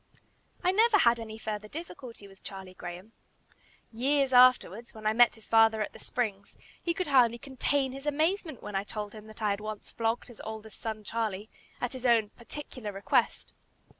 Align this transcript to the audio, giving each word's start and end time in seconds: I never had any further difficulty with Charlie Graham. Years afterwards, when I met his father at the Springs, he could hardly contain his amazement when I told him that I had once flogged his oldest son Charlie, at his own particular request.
I 0.63 0.71
never 0.71 0.97
had 0.97 1.19
any 1.19 1.37
further 1.37 1.67
difficulty 1.67 2.27
with 2.27 2.41
Charlie 2.41 2.73
Graham. 2.73 3.11
Years 3.93 4.33
afterwards, 4.33 4.95
when 4.95 5.05
I 5.05 5.13
met 5.13 5.35
his 5.35 5.47
father 5.47 5.83
at 5.83 5.93
the 5.93 5.99
Springs, 5.99 6.57
he 6.81 6.91
could 6.95 7.05
hardly 7.05 7.37
contain 7.37 7.91
his 7.91 8.07
amazement 8.07 8.63
when 8.63 8.75
I 8.75 8.83
told 8.83 9.13
him 9.13 9.27
that 9.27 9.43
I 9.43 9.51
had 9.51 9.61
once 9.61 9.91
flogged 9.91 10.27
his 10.27 10.41
oldest 10.43 10.79
son 10.79 11.03
Charlie, 11.03 11.51
at 11.79 11.93
his 11.93 12.07
own 12.07 12.29
particular 12.29 12.91
request. 12.91 13.53